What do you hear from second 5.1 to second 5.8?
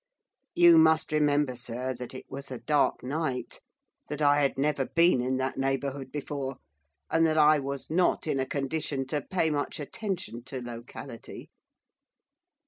in that